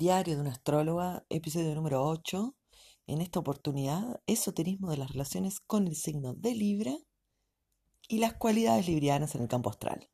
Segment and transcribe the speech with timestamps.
[0.00, 2.56] Diario de una astróloga, episodio número 8.
[3.06, 6.96] En esta oportunidad, esoterismo de las relaciones con el signo de Libra
[8.08, 10.08] y las cualidades librianas en el campo astral.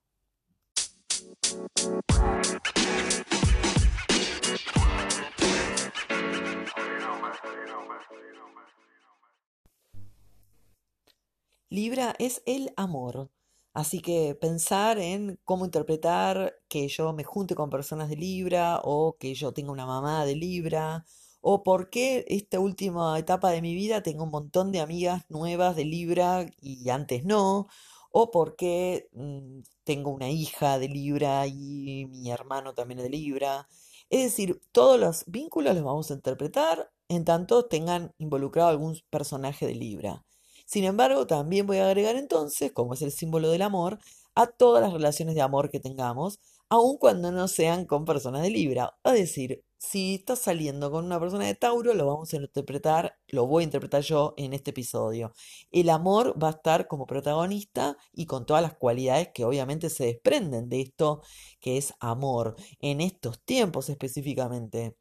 [11.69, 13.31] Libra es el amor,
[13.77, 19.19] Así que pensar en cómo interpretar que yo me junte con personas de Libra o
[19.21, 21.05] que yo tenga una mamá de Libra
[21.43, 25.77] o por qué esta última etapa de mi vida tengo un montón de amigas nuevas
[25.77, 27.69] de Libra y antes no,
[28.11, 33.11] o por qué mm, tengo una hija de Libra y mi hermano también es de
[33.11, 33.69] Libra.
[34.09, 39.67] Es decir, todos los vínculos los vamos a interpretar en tanto tengan involucrado algún personaje
[39.67, 40.26] de Libra.
[40.67, 43.99] Sin embargo, también voy a agregar entonces, como es el símbolo del amor,
[44.35, 48.51] a todas las relaciones de amor que tengamos, aun cuando no sean con personas de
[48.51, 48.99] Libra.
[49.05, 53.47] Es decir, si estás saliendo con una persona de Tauro, lo vamos a interpretar, lo
[53.47, 55.33] voy a interpretar yo en este episodio.
[55.71, 60.07] El amor va a estar como protagonista y con todas las cualidades que obviamente se
[60.07, 61.23] desprenden de esto
[61.61, 64.97] que es amor, en estos tiempos específicamente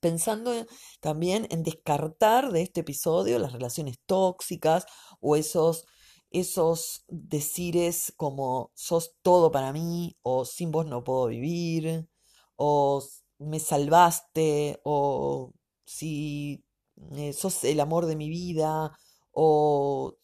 [0.00, 0.52] pensando
[1.00, 4.86] también en descartar de este episodio las relaciones tóxicas
[5.20, 5.84] o esos,
[6.30, 12.08] esos decires como sos todo para mí o sin vos no puedo vivir
[12.56, 13.02] o
[13.38, 15.52] me salvaste o
[15.86, 16.64] si
[17.12, 18.92] eh, sos el amor de mi vida
[19.32, 20.14] o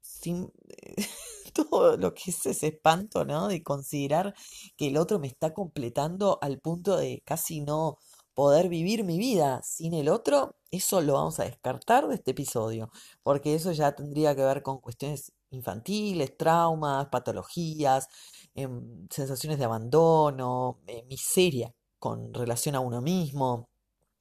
[0.00, 0.52] sin
[1.54, 3.48] todo lo que es ese espanto, ¿no?
[3.48, 4.34] De considerar
[4.76, 7.98] que el otro me está completando al punto de casi no
[8.38, 12.92] poder vivir mi vida sin el otro, eso lo vamos a descartar de este episodio,
[13.24, 18.06] porque eso ya tendría que ver con cuestiones infantiles, traumas, patologías,
[18.54, 23.70] em, sensaciones de abandono, eh, miseria con relación a uno mismo,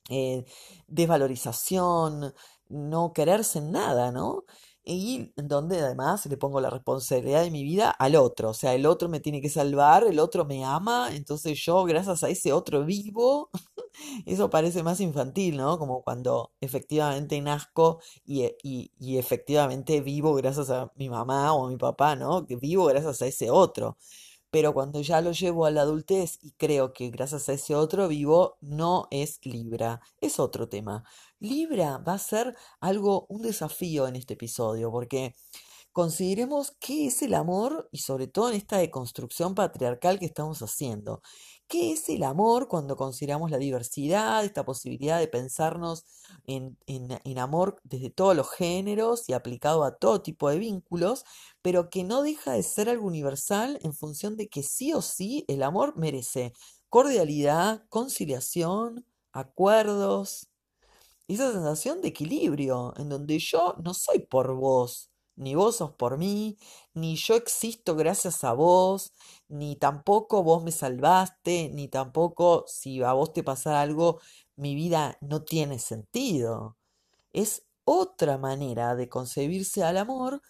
[0.10, 0.46] eh,
[0.88, 2.34] desvalorización,
[2.70, 4.46] no quererse en nada, ¿no?
[4.90, 8.86] y donde además le pongo la responsabilidad de mi vida al otro, o sea, el
[8.86, 12.86] otro me tiene que salvar, el otro me ama, entonces yo gracias a ese otro
[12.86, 13.50] vivo,
[14.26, 15.78] eso parece más infantil, ¿no?
[15.80, 21.70] Como cuando efectivamente nazco y, y, y efectivamente vivo gracias a mi mamá o a
[21.70, 22.46] mi papá, ¿no?
[22.46, 23.98] Que vivo gracias a ese otro.
[24.50, 28.08] Pero cuando ya lo llevo a la adultez y creo que gracias a ese otro
[28.08, 31.04] vivo, no es Libra, es otro tema.
[31.40, 35.36] Libra va a ser algo, un desafío en este episodio, porque
[35.92, 41.22] consideremos qué es el amor y sobre todo en esta deconstrucción patriarcal que estamos haciendo.
[41.68, 46.06] ¿Qué es el amor cuando consideramos la diversidad, esta posibilidad de pensarnos
[46.46, 46.78] en,
[47.38, 51.26] amor desde todos los géneros y aplicado a todo tipo de vínculos,
[51.62, 55.44] pero que no deja de ser algo universal en función de que sí o sí
[55.50, 56.54] el amor merece
[56.90, 60.48] cordialidad, conciliación, acuerdos,
[61.28, 66.18] esa sensación de equilibrio, en donde yo no soy por vos, ni vos sos por
[66.18, 66.58] mí,
[66.94, 69.14] ni yo existo gracias a vos,
[69.48, 74.20] ni tampoco vos me salvaste, ni tampoco si a vos te pasa algo,
[74.56, 76.78] mi vida no tiene sentido.
[77.32, 80.42] Es otra manera de concebirse al amor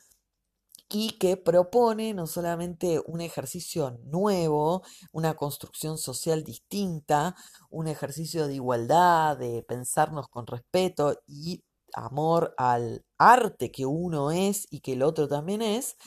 [0.89, 7.35] y que propone no solamente un ejercicio nuevo, una construcción social distinta,
[7.69, 11.63] un ejercicio de igualdad, de pensarnos con respeto y
[11.97, 15.97] amor al arte que uno es y que el otro también es,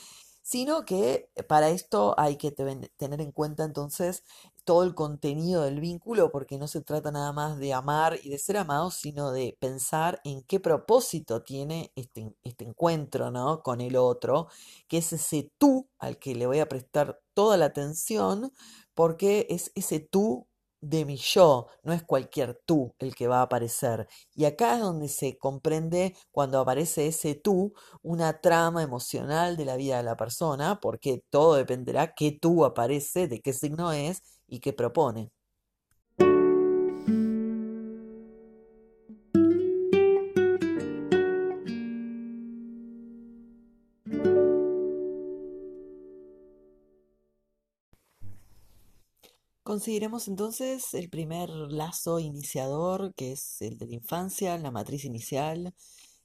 [0.43, 4.25] sino que para esto hay que tener en cuenta entonces
[4.65, 8.39] todo el contenido del vínculo, porque no se trata nada más de amar y de
[8.39, 13.63] ser amado, sino de pensar en qué propósito tiene este, este encuentro ¿no?
[13.63, 14.49] con el otro,
[14.89, 18.53] que es ese tú al que le voy a prestar toda la atención,
[18.95, 20.47] porque es ese tú
[20.81, 24.09] de mi yo, no es cualquier tú el que va a aparecer.
[24.35, 29.77] Y acá es donde se comprende cuando aparece ese tú, una trama emocional de la
[29.77, 34.61] vida de la persona, porque todo dependerá qué tú aparece, de qué signo es y
[34.61, 35.31] qué propone.
[49.71, 55.73] Consideremos entonces el primer lazo iniciador, que es el de la infancia, la matriz inicial,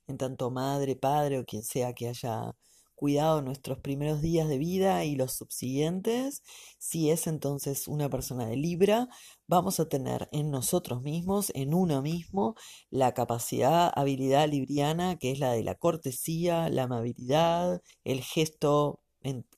[0.07, 2.55] en tanto madre, padre o quien sea que haya
[2.95, 6.41] cuidado nuestros primeros días de vida y los subsiguientes.
[6.79, 9.09] Si es entonces una persona de Libra,
[9.45, 12.55] vamos a tener en nosotros mismos, en uno mismo,
[12.89, 19.04] la capacidad, habilidad libriana, que es la de la cortesía, la amabilidad, el gesto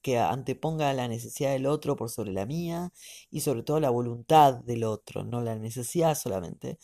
[0.02, 2.92] que anteponga la necesidad del otro por sobre la mía
[3.30, 6.80] y sobre todo la voluntad del otro, no la necesidad solamente.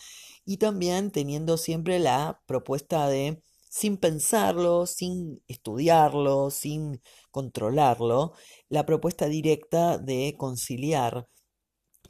[0.46, 7.02] Y también teniendo siempre la propuesta de, sin pensarlo, sin estudiarlo, sin
[7.32, 8.34] controlarlo,
[8.70, 11.28] la propuesta directa de conciliar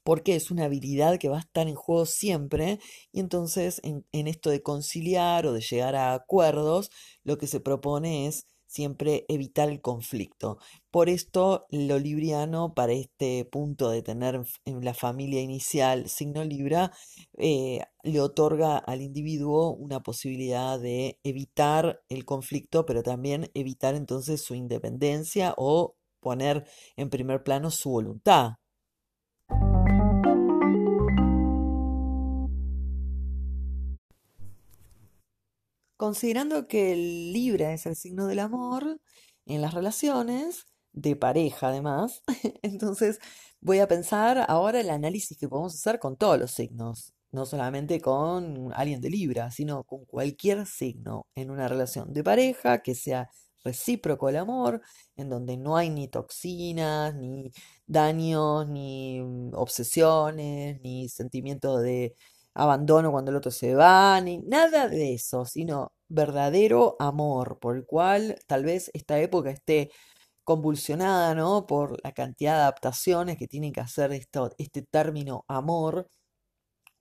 [0.04, 2.80] porque es una habilidad que va a estar en juego siempre
[3.12, 6.92] y entonces en, esto de conciliar o de llegar a acuerdos,
[7.24, 10.58] lo que se propone es siempre evitar el conflicto.
[10.92, 16.92] Por esto, lo libriano, para este punto de tener en la familia inicial signo Libra,
[17.38, 24.44] eh, le otorga al individuo una posibilidad de evitar el conflicto, pero también evitar entonces
[24.44, 26.66] su independencia o poner
[26.96, 28.54] en primer plano su voluntad.
[36.04, 39.00] Considerando que el Libra es el signo del amor
[39.46, 42.24] en las relaciones, de pareja además,
[42.62, 43.20] entonces
[43.62, 48.02] voy a pensar ahora el análisis que podemos hacer con todos los signos, no solamente
[48.02, 53.30] con alguien de Libra, sino con cualquier signo en una relación de pareja que sea
[53.64, 54.82] recíproco el amor,
[55.16, 57.50] en donde no hay ni toxinas, ni
[57.86, 62.18] daños, ni mm, obsesiones, ni sentimiento de
[62.56, 67.86] abandono cuando el otro se va, ni nada de eso, sino verdadero amor, por el
[67.86, 69.92] cual tal vez esta época esté
[70.44, 71.66] convulsionada, ¿no?
[71.68, 76.08] Por la cantidad de adaptaciones que tiene que hacer esto, este término amor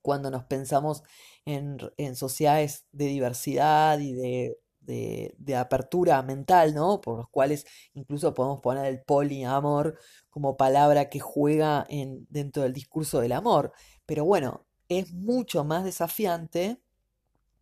[0.01, 1.03] cuando nos pensamos
[1.45, 7.01] en, en sociedades de diversidad y de, de, de, apertura mental, ¿no?
[7.01, 9.97] Por los cuales incluso podemos poner el poliamor
[10.29, 13.73] como palabra que juega en, dentro del discurso del amor.
[14.05, 16.79] Pero bueno, es mucho más desafiante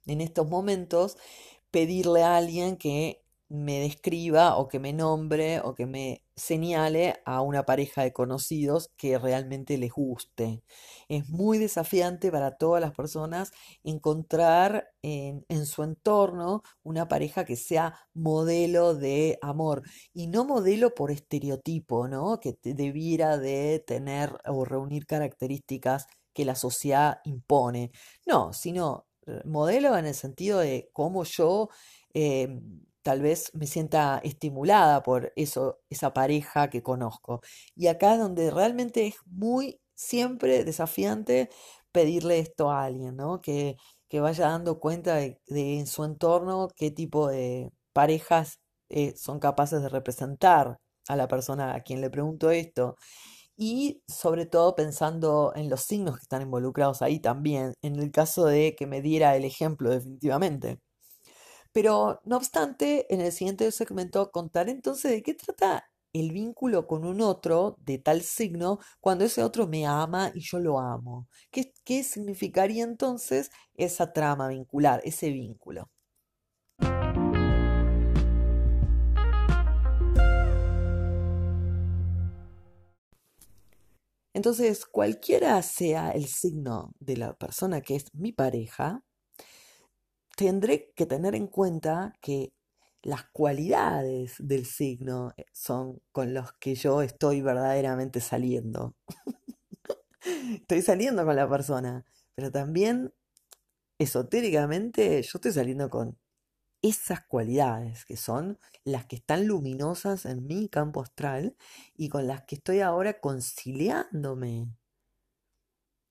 [0.06, 1.18] en estos momentos
[1.71, 3.21] pedirle a alguien que
[3.51, 8.91] me describa o que me nombre o que me señale a una pareja de conocidos
[8.95, 10.63] que realmente les guste.
[11.09, 13.51] Es muy desafiante para todas las personas
[13.83, 19.83] encontrar en, en, su entorno una pareja que sea modelo de amor
[20.13, 22.39] y no modelo por estereotipo, ¿no?
[22.39, 27.92] Que debiera de tener o reunir características que la sociedad impone.
[28.25, 31.69] No, sino eh, modelo en el sentido de cómo yo
[32.13, 32.60] eh,
[33.01, 37.42] tal vez me sienta estimulada por eso, esa pareja que conozco.
[37.75, 41.50] Y acá es donde realmente es muy siempre desafiante
[41.92, 43.42] pedirle esto a alguien, ¿no?
[43.42, 43.78] Que,
[44.10, 49.81] que vaya dando cuenta de, en su entorno qué tipo de parejas eh, son capaces
[49.81, 52.95] de representar a la persona a quien le pregunto esto
[53.63, 58.45] y sobre todo pensando en los signos que están involucrados ahí también, en el caso
[58.45, 60.79] de que me diera el ejemplo definitivamente.
[61.73, 67.05] Pero no obstante, en el siguiente segmento contaré entonces de qué trata el vínculo con
[67.05, 71.27] un otro de tal signo cuando ese otro me ama y yo lo amo.
[71.51, 75.89] ¿Qué, qué significaría entonces esa trama vincular, ese vínculo?
[84.33, 89.04] Entonces, cualquiera sea el signo de la persona que es mi pareja,
[90.36, 92.54] tendré que tener en cuenta que
[93.04, 98.95] las cualidades del signo eh, son con los que yo estoy verdaderamente saliendo.
[100.54, 102.06] estoy saliendo con la persona,
[102.36, 103.13] pero también
[103.97, 106.18] esotéricamente yo estoy saliendo con
[106.81, 111.56] esas cualidades que son las que están luminosas en mi campo astral
[111.95, 114.68] y con las que estoy ahora conciliándome.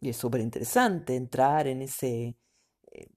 [0.01, 2.37] Y es súper interesante entrar en ese
[2.93, 3.09] eh,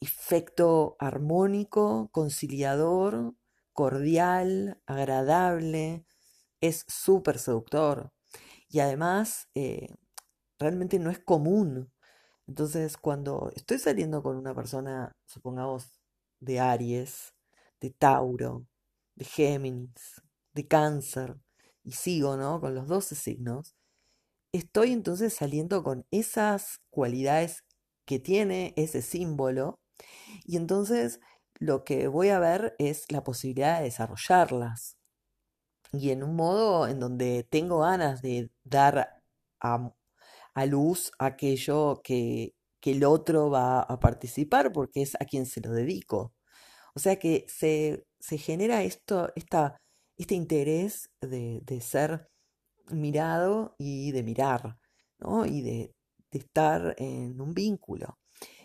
[0.00, 3.34] efecto armónico, conciliador,
[3.72, 6.04] cordial, agradable.
[6.60, 8.12] Es súper seductor.
[8.68, 9.94] Y además, eh,
[10.58, 11.92] realmente no es común.
[12.48, 16.01] Entonces, cuando estoy saliendo con una persona, supongamos,
[16.42, 17.34] de Aries,
[17.80, 18.66] de Tauro,
[19.14, 20.22] de Géminis,
[20.54, 21.36] de Cáncer,
[21.84, 22.60] y sigo, ¿no?
[22.60, 23.74] Con los 12 signos,
[24.52, 27.64] estoy entonces saliendo con esas cualidades
[28.06, 29.80] que tiene ese símbolo,
[30.44, 31.20] y entonces
[31.54, 34.96] lo que voy a ver es la posibilidad de desarrollarlas.
[35.92, 39.22] Y en un modo en donde tengo ganas de dar
[39.60, 39.92] a,
[40.54, 45.60] a luz aquello que, que el otro va a participar porque es a quien se
[45.62, 46.34] lo dedico.
[46.94, 49.76] O sea que se, se genera esto, esta,
[50.18, 52.28] este interés de, de, ser
[52.90, 54.78] mirado y de mirar,
[55.20, 55.46] ¿no?
[55.46, 55.94] Y de,
[56.32, 58.18] de estar en un vínculo.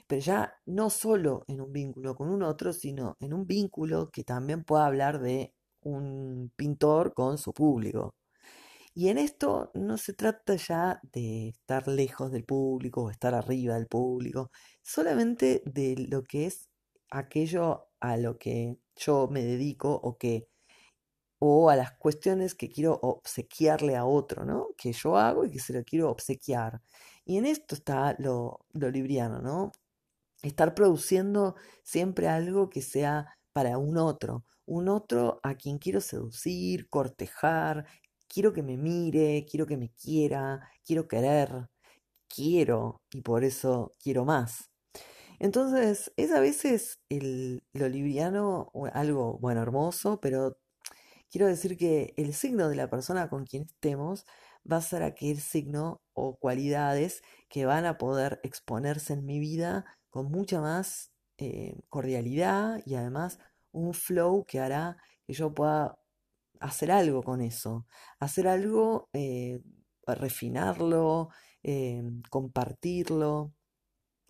[0.08, 4.24] Pero ya no solo en un vínculo con un otro, sino en un vínculo que
[4.24, 8.16] también pueda hablar de un pintor con su público.
[8.98, 13.76] Y en esto no se trata ya de estar lejos del público o estar arriba
[13.76, 14.50] del público,
[14.82, 16.68] solamente de lo que es
[17.12, 20.48] aquello a lo que yo me dedico o que
[21.38, 24.70] o a las cuestiones que quiero obsequiarle a otro, ¿no?
[24.76, 26.82] Que yo hago y que se lo quiero obsequiar.
[27.24, 29.74] Y en esto está lo, lo libriano, ¿no?
[30.42, 36.90] Estar produciendo siempre algo que sea para un otro, un otro a quien quiero seducir,
[36.90, 37.86] cortejar,
[38.28, 41.70] quiero que me mire, quiero que me quiera, quiero querer,
[42.28, 44.72] quiero y por eso quiero más.
[45.40, 50.58] Entonces, es a veces el, lo libriano algo, bueno, hermoso, pero
[51.32, 54.26] quiero decir que el signo de la persona con quien estemos
[54.72, 59.86] va a ser aquel signo o cualidades que van a poder exponerse en mi vida
[60.10, 63.40] con mucha más eh, cordialidad y además
[63.72, 66.00] un flow que hará que yo pueda
[66.62, 67.86] hacer algo con eso,
[68.20, 69.62] hacer algo, eh,
[70.06, 71.30] refinarlo,
[71.64, 73.54] eh, compartirlo.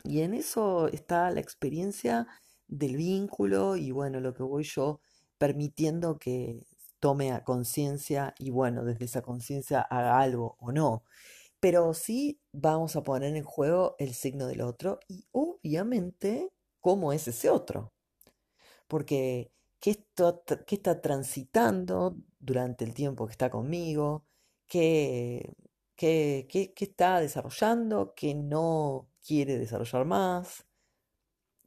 [0.03, 2.27] Y en eso está la experiencia
[2.67, 5.01] del vínculo y bueno, lo que voy yo
[5.37, 6.65] permitiendo que
[6.99, 11.03] tome a conciencia y bueno, desde esa conciencia haga algo o no.
[11.59, 17.27] Pero sí vamos a poner en juego el signo del otro y obviamente cómo es
[17.27, 17.93] ese otro.
[18.87, 19.91] Porque qué,
[20.71, 24.25] está transitando durante el tiempo que está conmigo,
[24.67, 25.53] qué,
[25.95, 30.65] qué, qué, qué está desarrollando, qué no quiere desarrollar más.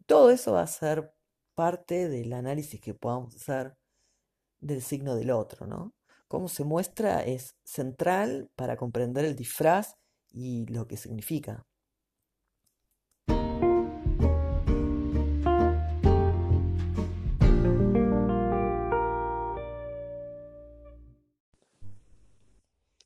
[0.06, 1.14] Todo eso va a ser
[1.54, 3.76] parte del análisis que podamos hacer
[4.60, 5.94] del signo del otro, ¿no?
[6.28, 9.96] Cómo se muestra es central para comprender el disfraz
[10.30, 11.66] y lo que significa.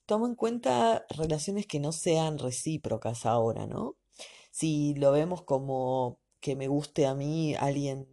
[0.06, 3.96] Tomo en cuenta relaciones que no sean recíprocas ahora, ¿no?
[4.50, 8.08] Si lo vemos como que me guste a mí alguien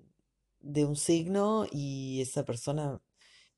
[0.61, 3.01] de un signo y esa persona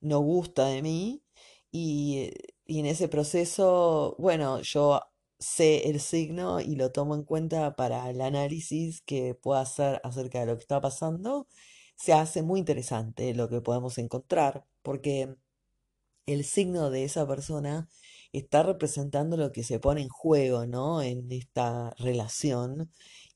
[0.02, 1.24] no gusta de mí
[1.72, 2.32] y,
[2.66, 5.02] y en ese proceso, bueno, yo
[5.40, 10.40] sé el signo y lo tomo en cuenta para el análisis que pueda hacer acerca
[10.40, 11.48] de lo que está pasando,
[11.96, 15.36] se hace muy interesante lo que podemos encontrar, porque
[16.25, 17.90] el signo de esa persona
[18.34, 21.02] está representando lo que se pone en juego, ¿no?
[21.02, 22.92] En esta relación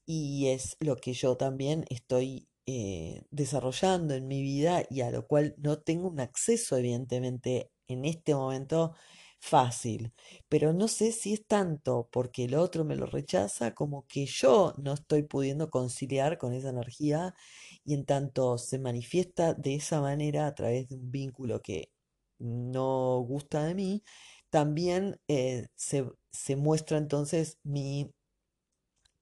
[0.06, 5.28] y es lo que yo también estoy eh, desarrollando en mi vida y a lo
[5.28, 8.94] cual no tengo un acceso, evidentemente, en este momento
[9.40, 10.14] fácil.
[10.50, 14.74] Pero no sé si es tanto porque el otro me lo rechaza como que yo
[14.78, 17.36] no estoy pudiendo conciliar con esa energía
[17.84, 21.92] y en tanto se manifiesta de esa manera a través de un vínculo que
[22.40, 24.04] no gusta de mí,
[24.50, 28.12] también eh, se, se muestra entonces mi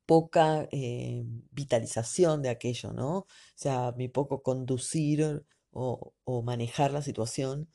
[0.05, 3.17] poca eh, vitalización de aquello, ¿no?
[3.19, 6.13] O sea, mi poco conducir o,
[6.43, 7.69] manejar la situación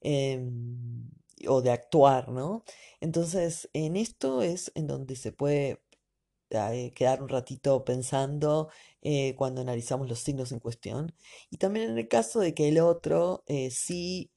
[0.00, 1.10] em,
[1.48, 2.64] o de actuar, ¿no?
[3.00, 5.82] Entonces, en esto es en donde se puede
[6.50, 8.70] eh, quedar un ratito pensando
[9.36, 11.14] cuando analizamos los signos en cuestión.
[11.50, 14.33] Y también en el caso de que el otro sí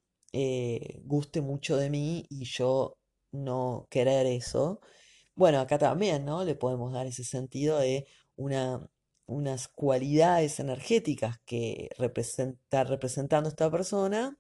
[1.04, 2.98] guste mucho de mí y yo
[3.32, 4.82] no querer eso,
[5.36, 6.44] bueno, acá también, ¿no?
[6.46, 8.88] Le podemos dar ese sentido de una,
[9.28, 14.38] unas cualidades energéticas que está representando esta persona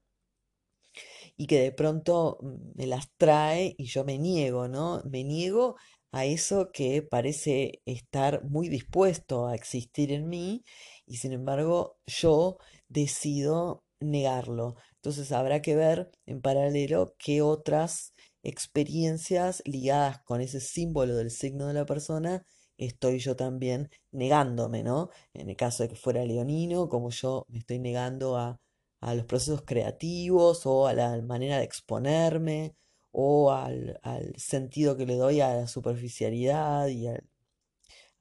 [1.36, 5.02] y que de pronto mm, me las trae y yo me niego, ¿no?
[5.10, 5.76] Me niego
[6.12, 10.64] a eso que parece estar muy dispuesto a existir en mí
[11.06, 14.76] y sin embargo yo decido negarlo.
[14.98, 18.14] Entonces habrá que ver en paralelo qué otras
[18.44, 22.46] experiencias ligadas con ese símbolo del signo de la persona,
[22.78, 25.10] estoy yo también negándome, ¿no?
[25.34, 28.60] En el caso de que fuera leonino, como yo me estoy negando a,
[29.02, 32.76] los procesos creativos o a la manera de exponerme
[33.12, 34.00] o al,
[34.38, 37.22] sentido que le doy a la superficialidad y a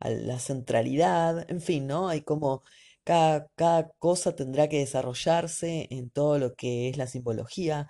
[0.00, 2.08] la centralidad, en fin, ¿no?
[2.08, 2.62] Hay como
[3.06, 7.88] cada, cada cosa tendrá que desarrollarse en todo lo que es la simbología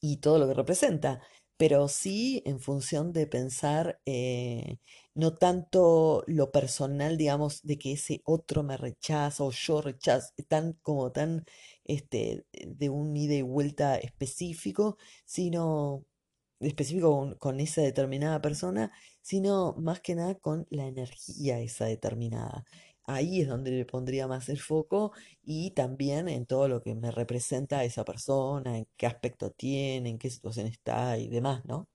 [0.00, 1.20] y todo lo que representa,
[1.56, 4.78] pero sí en función de pensar eh,
[5.14, 10.74] no tanto lo personal, digamos, de que ese otro me rechaza o yo rechazo, tan
[10.82, 11.44] como tan
[11.84, 16.04] este, de un ida y vuelta específico, sino
[16.60, 22.64] específico con, con esa determinada persona, sino más que nada con la energía esa determinada.
[23.06, 27.10] Ahí es donde le pondría más el foco y también en todo lo que me
[27.10, 31.86] representa esa persona, en qué aspecto tiene, en qué situación está y demás, ¿no?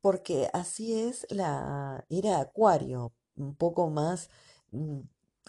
[0.00, 4.30] Porque así es la era Acuario, un poco más
[4.70, 5.00] mm,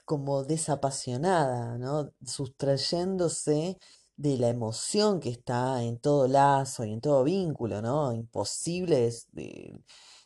[0.05, 2.11] como desapasionada, ¿no?
[2.25, 3.77] Sustrayéndose
[4.17, 8.13] de la emoción que está en todo lazo y en todo vínculo, ¿no?
[8.13, 9.79] Imposibles de,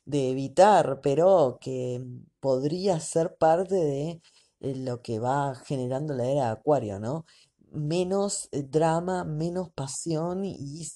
[0.05, 2.03] de evitar, pero que
[2.39, 4.21] podría ser parte de
[4.61, 7.25] eh, lo que va generando la era de Acuario, ¿no?
[7.71, 10.87] Menos eh, drama, menos pasión y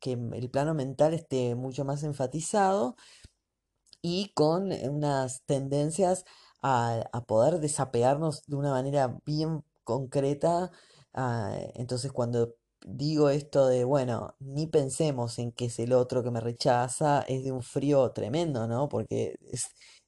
[0.00, 2.96] que el plano mental esté mucho más enfatizado
[4.02, 6.24] y con eh, unas tendencias
[6.62, 10.70] a, a poder desapegarnos de una manera bien concreta.
[11.14, 12.54] ah, entonces, cuando
[12.86, 17.44] digo esto de, bueno, ni pensemos en que es el otro que me rechaza, es
[17.44, 18.88] de un frío tremendo, ¿no?
[18.88, 19.36] Porque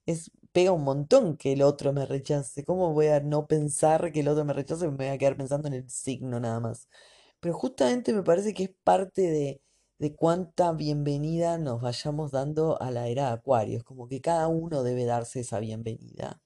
[0.07, 2.65] es, pega un montón que el otro me rechace.
[2.65, 4.89] ¿Cómo voy a no pensar que el otro me rechace?
[4.89, 6.89] Me voy a quedar pensando en el signo nada más.
[7.41, 9.61] Pero justamente me parece que es parte de,
[9.99, 13.79] de cuánta bienvenida nos vayamos dando a la era de Acuario.
[13.79, 16.41] Es como que cada uno debe darse esa bienvenida,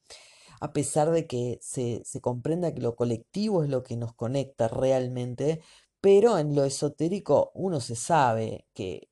[0.61, 4.67] a pesar de que se, se comprenda que lo colectivo es lo que nos conecta
[4.67, 5.61] realmente,
[6.01, 9.09] pero en lo esotérico uno se sabe que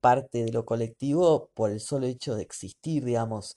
[0.00, 3.56] parte de lo colectivo por el solo hecho de existir, digamos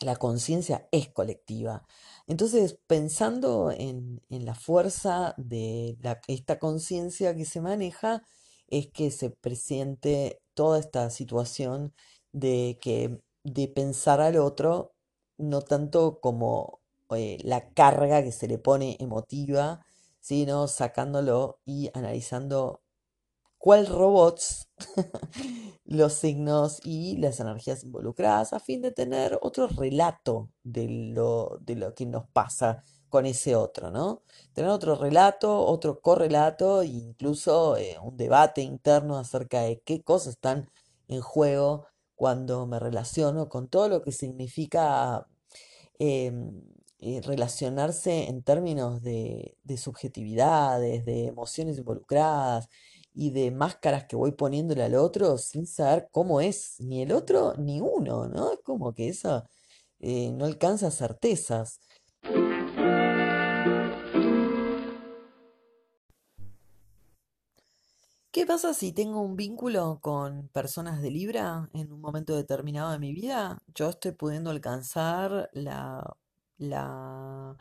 [0.00, 1.84] la conciencia es colectiva.
[2.26, 5.96] Entonces, pensando en, la fuerza de
[6.28, 8.22] esta conciencia que se maneja,
[8.68, 11.94] es que se presiente toda esta situación
[12.32, 14.94] de que de pensar al otro,
[15.36, 19.84] no tanto como eh, la carga que se le pone emotiva,
[20.22, 22.80] sino sacándolo y analizando
[23.58, 24.68] cuál robots
[25.84, 31.76] los signos y las energías involucradas a fin de tener otro relato de lo, de
[31.76, 34.22] lo que nos pasa con ese otro, ¿no?
[34.54, 40.34] Tener otro relato, otro correlato e incluso eh, un debate interno acerca de qué cosas
[40.34, 40.70] están
[41.08, 45.26] en juego cuando me relaciono con todo lo que significa
[45.98, 46.62] em,
[47.04, 52.68] eh, relacionarse en términos de, de subjetividades, de emociones involucradas
[53.12, 57.54] y de máscaras que voy poniéndole al otro sin saber cómo es ni el otro
[57.58, 58.52] ni uno, ¿no?
[58.52, 59.44] Es como que eso
[59.98, 61.80] eh, no alcanza certezas.
[68.30, 73.00] ¿Qué pasa si tengo un vínculo con personas de Libra en un momento determinado de
[73.00, 73.60] mi vida?
[73.74, 76.16] Yo estoy pudiendo alcanzar la,
[76.62, 77.56] la,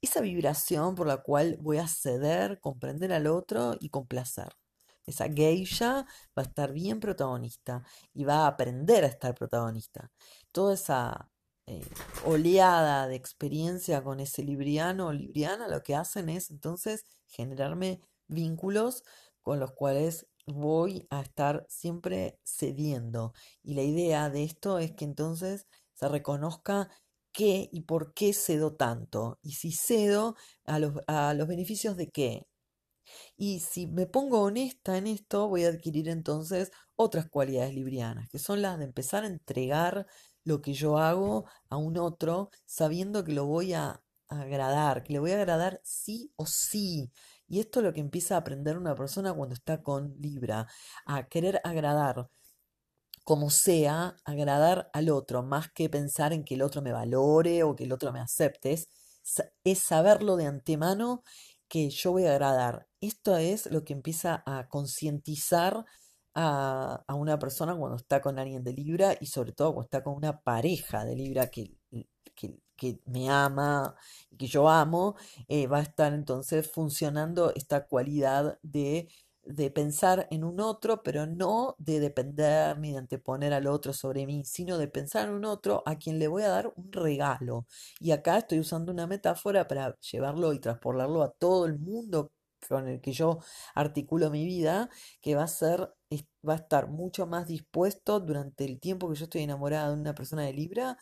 [0.00, 4.56] esa vibración por la cual voy a ceder, comprender al otro y complacer.
[5.04, 10.10] Esa geisha va a estar bien protagonista y va a aprender a estar protagonista.
[10.52, 11.30] Toda esa
[11.66, 11.84] eh,
[12.24, 19.04] oleada de experiencia con ese libriano o libriana lo que hacen es entonces generarme vínculos
[19.42, 23.32] con los cuales voy a estar siempre cediendo.
[23.62, 26.88] Y la idea de esto es que entonces se reconozca
[27.36, 29.38] qué y por qué cedo tanto.
[29.42, 32.48] Y si cedo a los, a los beneficios de qué.
[33.36, 38.38] Y si me pongo honesta en esto, voy a adquirir entonces otras cualidades librianas, que
[38.38, 40.06] son las de empezar a entregar
[40.44, 45.18] lo que yo hago a un otro, sabiendo que lo voy a agradar, que le
[45.18, 47.12] voy a agradar sí o sí.
[47.48, 50.66] Y esto es lo que empieza a aprender una persona cuando está con Libra,
[51.04, 52.30] a querer agradar
[53.26, 57.76] como sea, agradar al otro, más que pensar en que el otro me valore o
[57.76, 58.88] que el otro me acepte, es,
[59.22, 61.24] sa- es saberlo de antemano
[61.68, 62.88] que yo voy a agradar.
[63.02, 65.84] Esto es lo que empieza a concientizar
[66.34, 70.04] a, a una persona cuando está con alguien de Libra y sobre todo cuando está
[70.04, 71.74] con una pareja de Libra que,
[72.34, 73.94] que, que me ama
[74.30, 75.16] y que yo amo,
[75.48, 79.08] eh, va a estar entonces funcionando esta cualidad de
[79.46, 84.26] de pensar en un otro, pero no de depender ni de anteponer al otro sobre
[84.26, 87.66] mí, sino de pensar en un otro a quien le voy a dar un regalo.
[88.00, 92.32] Y acá estoy usando una metáfora para llevarlo y transportarlo a todo el mundo
[92.68, 93.38] con el que yo
[93.74, 95.92] articulo mi vida, que va a ser,
[96.48, 100.14] va a estar mucho más dispuesto durante el tiempo que yo estoy enamorada de una
[100.14, 100.98] persona de Libra,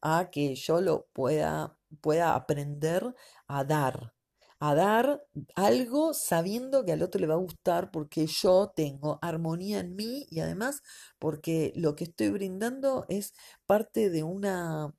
[0.00, 3.14] a que yo lo pueda, pueda aprender
[3.48, 4.14] a dar
[4.60, 9.80] a dar algo sabiendo que al otro le va a gustar porque yo tengo armonía
[9.80, 10.82] en mí y además
[11.18, 13.34] porque lo que estoy brindando es
[13.66, 14.92] parte de una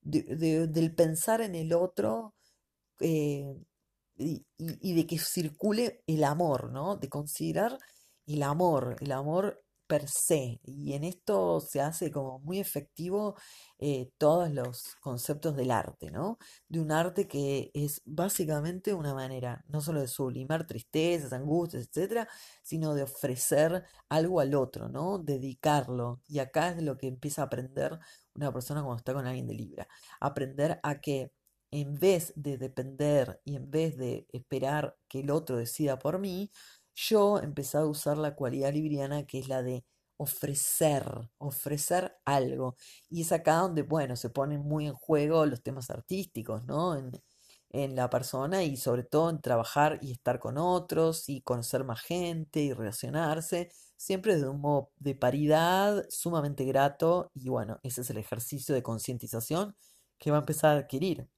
[0.00, 2.34] de- de- del pensar en el otro
[3.00, 3.56] eh,
[4.16, 6.96] y, y- y de que circule el amor, ¿no?
[6.96, 7.78] De considerar
[8.26, 9.62] el amor, el amor
[9.92, 10.58] per se.
[10.64, 13.36] Y en esto se hace como muy efectivo
[13.78, 16.38] eh, todos los conceptos del arte, ¿no?
[16.66, 22.26] De un arte que es básicamente una manera no solo de sublimar tristezas, angustias, etcétera,
[22.62, 25.18] sino de ofrecer algo al otro, ¿no?
[25.18, 26.22] Dedicarlo.
[26.26, 27.98] Y acá es lo que empieza a aprender
[28.34, 29.88] una persona cuando está con alguien de Libra.
[30.20, 31.32] Aprender a que
[31.70, 36.50] en vez de depender y en vez de esperar que el otro decida por mí,
[36.94, 39.84] yo empecé a usar la cualidad libriana que es la de
[40.16, 41.04] ofrecer,
[41.38, 42.76] ofrecer algo.
[43.08, 46.96] Y es acá donde, bueno, se ponen muy en juego los temas artísticos, ¿no?
[46.96, 47.12] En,
[47.70, 52.02] en la persona y sobre todo en trabajar y estar con otros y conocer más
[52.02, 58.10] gente y relacionarse, siempre de un modo de paridad sumamente grato y bueno, ese es
[58.10, 59.74] el ejercicio de concientización
[60.18, 61.28] que va a empezar a adquirir.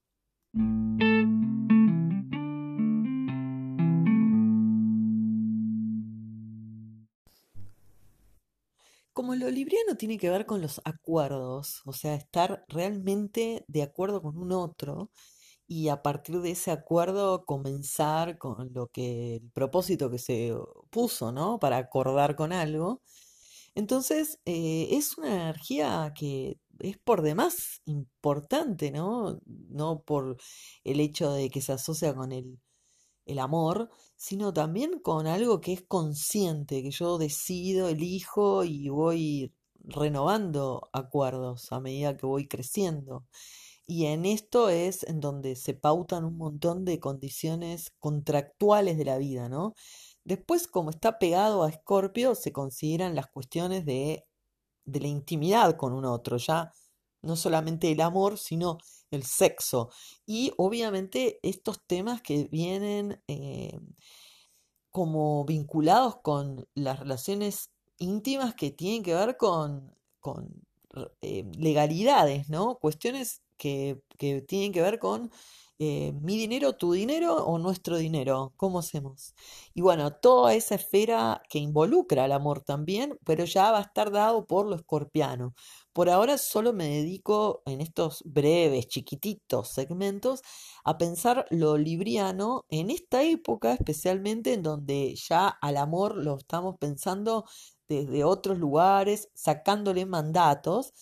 [9.35, 14.39] Lo libriano tiene que ver con los acuerdos, o sea, estar realmente de acuerdo con
[14.39, 15.11] un otro
[15.67, 20.55] y a partir de ese acuerdo comenzar con lo que el propósito que se
[20.91, 21.59] puso, ¿no?
[21.59, 23.03] Para acordar con algo.
[23.75, 29.41] Entonces, eh, es una energía que es por demás importante, ¿no?
[29.47, 30.39] No por
[30.85, 32.61] el hecho de que se asocia con el,
[33.27, 39.53] el amor, sino también con algo que es consciente, que yo decido, elijo y voy
[39.85, 43.25] renovando acuerdos a medida que voy creciendo.
[43.87, 49.19] Y en esto es en donde se pautan un montón de condiciones contractuales de la
[49.19, 49.75] vida, ¿no?
[50.25, 54.25] Después, como está pegado a Escorpio, se consideran las cuestiones de,
[54.87, 56.73] de la intimidad con un otro, ya
[57.21, 58.79] no solamente el amor, sino
[59.15, 59.91] el sexo.
[60.27, 63.79] Y obviamente estos temas que vienen eh,
[64.91, 70.49] como vinculados con las relaciones íntimas que tienen que ver con, con
[71.21, 72.77] eh, legalidades, ¿no?
[72.77, 75.31] Cuestiones que, que tienen que ver con
[75.79, 79.35] eh, mi dinero, tu dinero o nuestro dinero, ¿cómo hacemos?
[79.75, 84.13] Y bueno, toda esa esfera que involucra al amor también, pero ya va a estar
[84.13, 85.55] dado por lo escorpiano.
[85.93, 90.43] Por ahora solo me dedico en estos breves, chiquititos segmentos
[90.85, 96.77] a pensar lo libriano en esta época, especialmente en donde ya al amor lo estamos
[96.79, 97.45] pensando
[97.89, 100.93] desde otros lugares, sacándole mandatos.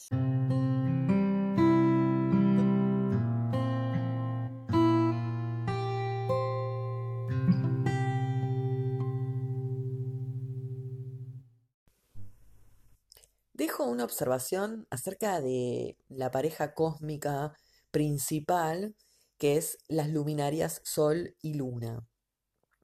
[14.02, 17.54] Una observación acerca de la pareja cósmica
[17.92, 18.96] principal,
[19.38, 22.04] que es las luminarias Sol y Luna.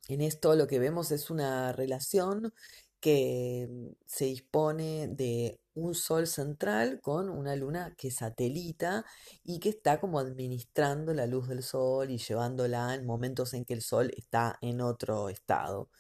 [0.07, 2.55] En esto lo que vemos es una relación
[3.01, 3.69] que
[4.07, 9.05] se dispone de un sol central con una luna que satelita
[9.45, 13.75] y que está como administrando la luz del sol y llevándola en momentos en que
[13.75, 15.91] el sol está en otro estado.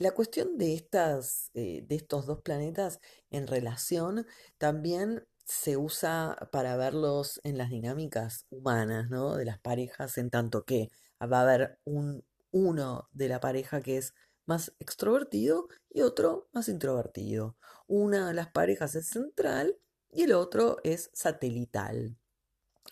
[0.00, 2.98] La cuestión de estas, eh, de estos dos planetas
[3.30, 4.26] en relación
[4.58, 9.36] también se usa para verlos en las dinámicas humanas, ¿no?
[9.36, 13.96] De las parejas, en tanto que va a haber un uno de la pareja que
[13.96, 14.14] es
[14.46, 17.56] más extrovertido y otro más introvertido.
[17.88, 19.76] Una de las parejas es central
[20.10, 22.16] y el otro es satelital.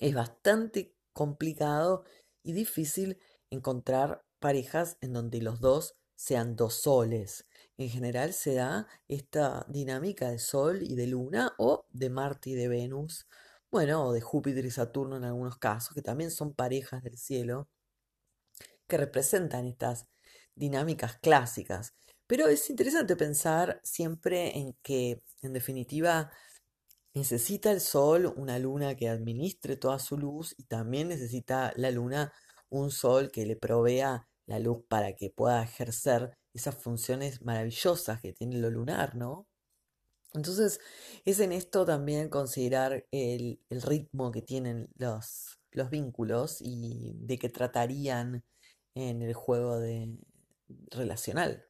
[0.01, 2.05] Es bastante complicado
[2.43, 3.19] y difícil
[3.51, 7.47] encontrar parejas en donde los dos sean dos soles.
[7.77, 12.55] En general se da esta dinámica de Sol y de Luna o de Marte y
[12.55, 13.27] de Venus,
[13.73, 17.69] bueno, o de Júpiter y Saturno en algunos casos, que también son parejas del cielo,
[18.87, 20.07] que representan estas
[20.55, 21.93] dinámicas clásicas.
[22.29, 26.31] Pero es interesante pensar siempre en que, en definitiva,
[27.15, 32.33] necesita el Sol una luna que administre toda su luz y también necesita la luna
[32.69, 38.35] un Sol que le provea la luz para que pueda ejercer esas funciones maravillosas que
[38.35, 39.47] tiene lo lunar, ¿no?
[40.35, 40.79] Entonces,
[41.25, 47.39] es en esto también considerar el, el ritmo que tienen los, los vínculos y de
[47.39, 48.45] qué tratarían
[48.95, 50.19] en el juego de,
[50.91, 51.67] relacional.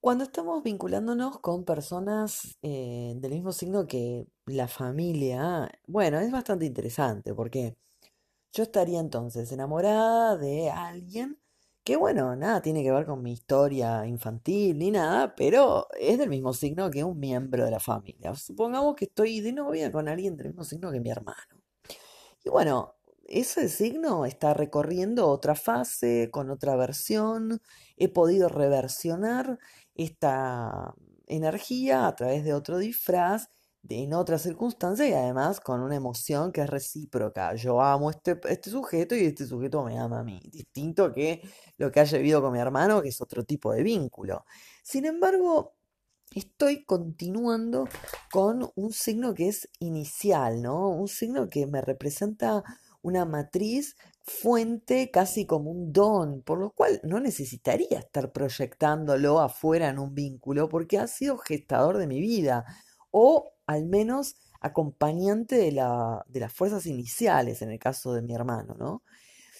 [0.00, 6.64] Cuando estamos vinculándonos con personas eh, del mismo signo que la familia, bueno, es bastante
[6.64, 7.76] interesante porque
[8.52, 11.38] yo estaría entonces enamorada de alguien
[11.84, 16.30] que bueno, nada tiene que ver con mi historia infantil ni nada, pero es del
[16.30, 18.34] mismo signo que un miembro de la familia.
[18.34, 21.62] Supongamos que estoy de novia con alguien del mismo signo que mi hermano.
[22.44, 22.94] Y bueno,
[23.30, 27.62] ese signo está recorriendo otra fase, con otra versión.
[27.96, 29.58] He podido reversionar
[30.04, 30.94] esta
[31.26, 33.48] energía a través de otro disfraz
[33.88, 37.54] en otras circunstancias y además con una emoción que es recíproca.
[37.54, 40.40] Yo amo este, este sujeto y este sujeto me ama a mí.
[40.50, 41.42] Distinto que
[41.78, 44.44] lo que haya vivido con mi hermano, que es otro tipo de vínculo.
[44.82, 45.74] Sin embargo,
[46.34, 47.88] estoy continuando
[48.32, 50.90] con un signo que es inicial, ¿no?
[50.90, 52.62] Un signo que me representa
[53.02, 59.88] una matriz fuente casi como un don, por lo cual no necesitaría estar proyectándolo afuera
[59.88, 62.64] en un vínculo porque ha sido gestador de mi vida
[63.10, 68.34] o al menos acompañante de, la, de las fuerzas iniciales en el caso de mi
[68.34, 69.02] hermano, ¿no?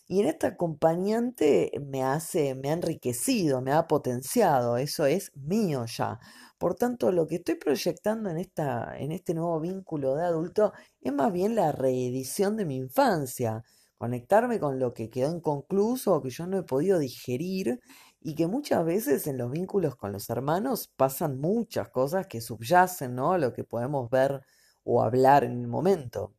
[0.06, 5.84] Y en esta acompañante me hace, me ha enriquecido, me ha potenciado, eso es mío
[5.86, 6.18] ya.
[6.60, 11.10] Por tanto, lo que estoy proyectando en, esta, en este nuevo vínculo de adulto es
[11.10, 13.64] más bien la reedición de mi infancia,
[13.96, 17.80] conectarme con lo que quedó inconcluso o que yo no he podido digerir
[18.20, 23.14] y que muchas veces en los vínculos con los hermanos pasan muchas cosas que subyacen,
[23.14, 23.38] ¿no?
[23.38, 24.42] Lo que podemos ver
[24.84, 26.34] o hablar en el momento.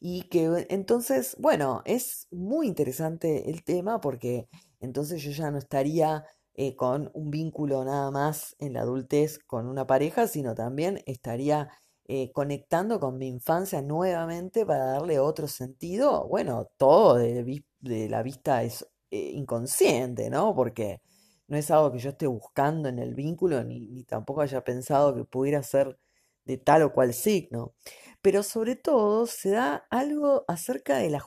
[0.00, 4.48] Y que entonces, bueno, es muy interesante el tema porque
[4.80, 6.24] entonces yo ya no estaría
[6.58, 11.68] eh, con un vínculo nada más en la adultez con una pareja, sino también estaría
[12.06, 16.26] eh, conectando con mi infancia nuevamente para darle otro sentido.
[16.28, 17.60] Bueno, todo de,
[18.08, 20.54] la vista es eh, inconsciente, ¿no?
[20.54, 21.02] Porque
[21.48, 25.24] no es algo que yo esté buscando en el vínculo, ni, tampoco haya pensado que
[25.24, 25.98] pudiera ser
[26.46, 27.74] de tal o cual signo.
[28.22, 31.22] Pero sobre todo se da algo acerca de la,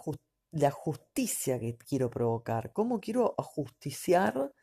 [0.51, 4.53] la justicia que quiero provocar, cómo quiero ajusticiar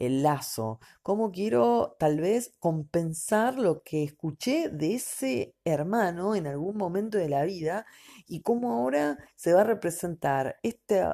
[0.00, 6.76] el lazo, cómo quiero tal vez compensar lo que escuché de ese hermano en algún
[6.76, 7.86] momento de la vida
[8.26, 11.04] y cómo ahora se va a representar este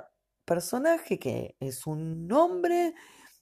[0.44, 2.94] personaje que es un hombre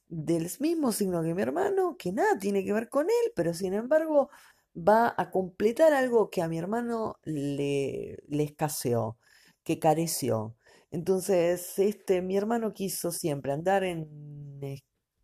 [0.07, 3.73] del mismo signo que mi hermano, que nada tiene que ver con él, pero sin
[3.73, 4.29] embargo
[4.75, 9.17] va a completar algo que a mi hermano le, le escaseó,
[9.63, 10.55] que careció.
[10.91, 14.07] Entonces, este, mi hermano quiso siempre andar en,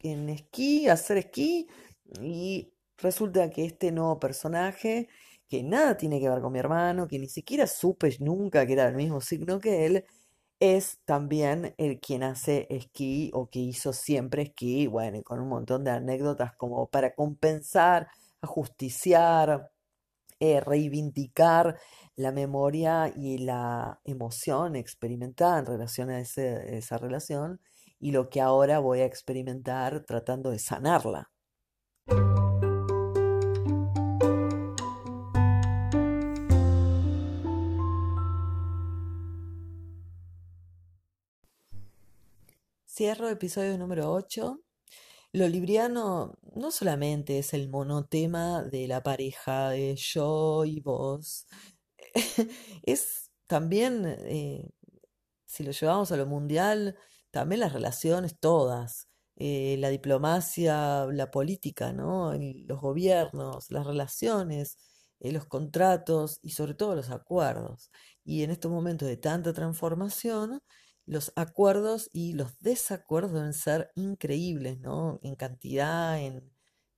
[0.03, 1.67] en esquí, hacer esquí,
[2.21, 5.09] y resulta que este nuevo personaje,
[5.49, 8.85] que nada tiene que ver con mi hermano, que ni siquiera supe nunca que era
[8.85, 10.05] del mismo signo que él,
[10.59, 15.83] es también el quien hace esquí o que hizo siempre esquí, bueno, con un montón
[15.83, 18.07] de anécdotas como para compensar,
[18.41, 19.71] ajusticiar,
[20.39, 21.79] eh, reivindicar
[22.15, 27.61] la memoria y la emoción experimentada en relación a esa relación
[28.01, 31.31] y lo que ahora voy a experimentar tratando de sanarla.
[42.87, 44.59] Cierro episodio número 8.
[45.33, 51.47] Lo libriano no solamente es el monotema de la pareja de yo y vos,
[52.83, 54.69] es también, eh,
[55.45, 56.97] si lo llevamos a lo mundial,
[57.31, 62.33] también las relaciones todas, eh, la diplomacia, la política, ¿no?
[62.33, 64.77] los gobiernos, las relaciones,
[65.19, 67.91] eh, los contratos y sobre todo los acuerdos.
[68.23, 70.61] Y en estos momentos de tanta transformación,
[71.05, 75.19] los acuerdos y los desacuerdos deben ser increíbles, ¿no?
[75.23, 76.51] En cantidad, en,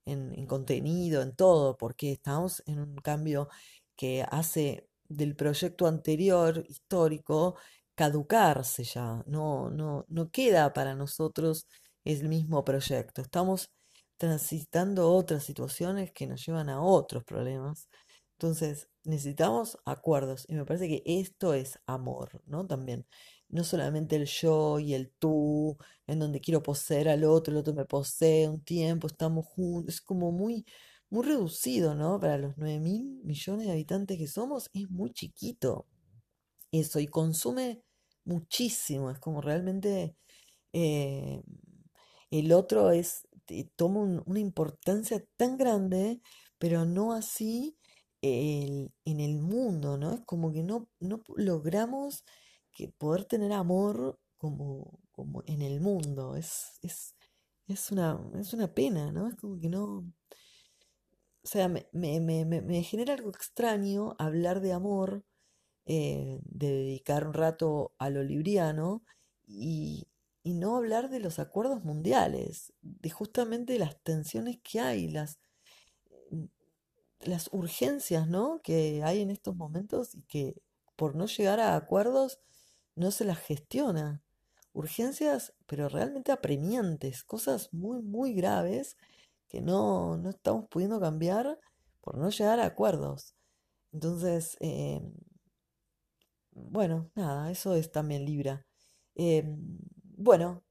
[0.05, 3.49] en, contenido, en todo, porque estamos en un cambio
[3.95, 7.57] que hace del proyecto anterior histórico
[7.95, 11.67] caducarse ya, no, no, no queda para nosotros
[12.03, 13.71] el mismo proyecto, estamos
[14.17, 17.89] transitando otras situaciones que nos llevan a otros problemas.
[18.33, 22.65] Entonces, necesitamos acuerdos y me parece que esto es amor, ¿no?
[22.67, 23.05] También
[23.49, 25.77] no solamente el yo y el tú,
[26.07, 30.01] en donde quiero poseer al otro, el otro me posee un tiempo, estamos juntos, es
[30.01, 30.65] como muy,
[31.09, 32.19] muy reducido, ¿no?
[32.19, 35.87] Para los 9 mil millones de habitantes que somos, es muy chiquito
[36.73, 37.83] eso y consume
[38.25, 40.17] muchísimo, es como realmente
[40.73, 41.41] eh,
[42.31, 43.27] el otro es,
[43.75, 46.21] toma una importancia tan grande,
[46.57, 47.77] pero no así
[48.21, 50.13] en el mundo, ¿no?
[50.13, 52.23] Es como que no, no logramos
[52.71, 56.35] que poder tener amor como, como en el mundo.
[56.35, 57.15] Es, es,
[57.67, 59.27] es, una, es una pena, ¿no?
[59.27, 60.05] Es como que no...
[61.43, 65.25] O sea, me, me, me, me genera algo extraño hablar de amor,
[65.85, 69.03] eh, de dedicar un rato a lo libriano
[69.45, 70.07] y,
[70.43, 75.39] y no hablar de los acuerdos mundiales, de justamente las tensiones que hay, las,
[76.31, 76.45] mm,
[77.21, 78.61] las urgencias, ¿no?
[78.63, 80.61] que hay en estos momentos y que
[80.95, 82.39] por no llegar a acuerdos
[82.95, 84.21] no se las gestiona.
[84.73, 88.97] Urgencias, pero realmente apremiantes, cosas muy, muy graves
[89.47, 91.59] que no, no estamos pudiendo cambiar
[92.01, 93.35] por no llegar a acuerdos.
[93.91, 95.13] Entonces, em,
[96.55, 98.65] bueno, nada, eso es también Libra.
[99.15, 99.79] Em,
[100.17, 100.63] bueno,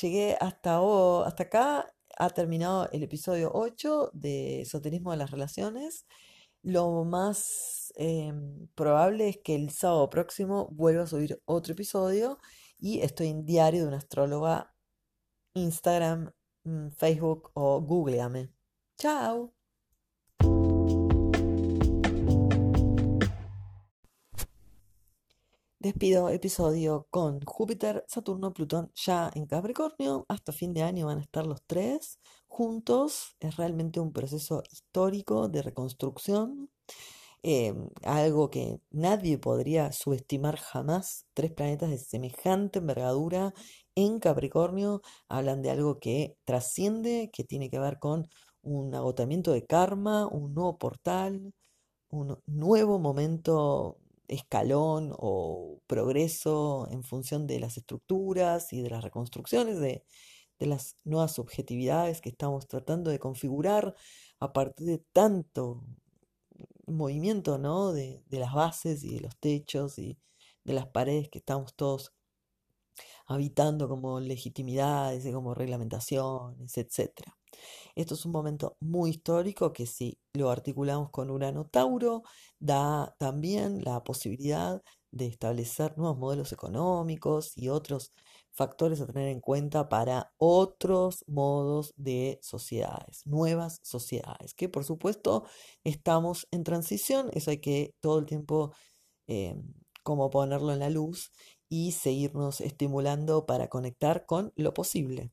[0.00, 0.80] llegué hasta,
[1.26, 6.06] hasta acá, ha terminado el episodio 8 de Esoterismo de las Relaciones.
[6.62, 12.38] Lo más em, probable es que el sábado próximo vuelva a subir otro episodio
[12.78, 14.74] y estoy en Diario de una Astróloga,
[15.54, 16.32] Instagram,
[16.64, 18.50] mm, Facebook o Googleame.
[18.98, 19.63] Chao.
[25.84, 30.24] Despido episodio con Júpiter, Saturno, Plutón ya en Capricornio.
[30.30, 33.36] Hasta fin de año van a estar los tres juntos.
[33.38, 36.70] Es realmente un proceso histórico de reconstrucción.
[37.42, 41.26] Em, algo que nadie podría subestimar jamás.
[41.34, 43.52] Tres planetas de semejante envergadura
[43.94, 48.26] en Capricornio hablan de algo que trasciende, que tiene que ver con
[48.62, 51.52] un agotamiento de karma, un nuevo portal,
[52.08, 59.78] un nuevo momento escalón o progreso en función de las estructuras y de las reconstrucciones
[59.80, 60.04] de,
[60.60, 63.94] las nuevas subjetividades que estamos tratando de configurar
[64.40, 65.84] a partir de tanto
[66.86, 67.92] movimiento, ¿no?
[67.92, 70.18] De, de las bases y de los techos y
[70.64, 72.14] de las paredes que estamos todos
[73.26, 77.36] habitando como legitimidades como reglamentaciones, etcétera.
[77.94, 82.22] Esto es un momento muy histórico que si lo articulamos con Urano Tauro,
[82.58, 88.12] da también la posibilidad de establecer nuevos modelos económicos y otros
[88.52, 95.44] factores a tener en cuenta para otros modos de sociedades, nuevas sociedades, que por supuesto
[95.84, 98.72] estamos en transición, eso hay que todo el tiempo
[99.26, 99.56] eh,
[100.02, 101.32] como ponerlo en la luz
[101.68, 105.32] y seguirnos estimulando para conectar con lo posible.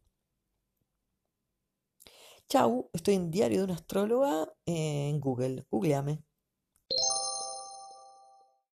[2.51, 5.65] Chau, estoy en Diario de una Astróloga en Google.
[5.71, 6.21] Googleame.